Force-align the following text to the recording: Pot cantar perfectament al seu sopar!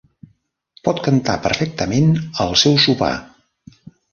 Pot 0.87 1.01
cantar 1.09 1.35
perfectament 1.43 2.09
al 2.47 2.59
seu 2.63 2.81
sopar! 2.87 3.15